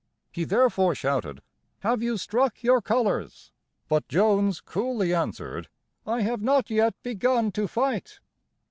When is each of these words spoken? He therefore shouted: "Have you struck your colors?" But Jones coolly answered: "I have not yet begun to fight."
He 0.31 0.45
therefore 0.45 0.95
shouted: 0.95 1.43
"Have 1.81 2.01
you 2.01 2.17
struck 2.17 2.63
your 2.63 2.81
colors?" 2.81 3.51
But 3.87 4.07
Jones 4.07 4.59
coolly 4.59 5.13
answered: 5.13 5.69
"I 6.07 6.21
have 6.21 6.41
not 6.41 6.71
yet 6.71 6.95
begun 7.03 7.51
to 7.51 7.67
fight." 7.67 8.19